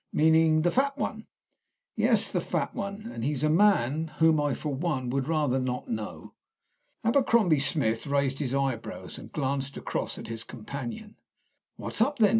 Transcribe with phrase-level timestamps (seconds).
[0.11, 1.27] "Meaning the fat one?"
[1.95, 3.11] "Yes, the fat one.
[3.13, 6.33] And he's a man whom I, for one, would rather not know."
[7.03, 11.17] Abercrombie Smith raised his eyebrows and glanced across at his companion.
[11.75, 12.29] "What's up, then?"